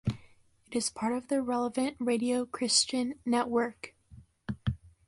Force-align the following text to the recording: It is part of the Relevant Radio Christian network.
It 0.65 0.75
is 0.75 0.89
part 0.89 1.13
of 1.13 1.27
the 1.27 1.43
Relevant 1.43 1.95
Radio 1.99 2.43
Christian 2.47 3.19
network. 3.23 3.93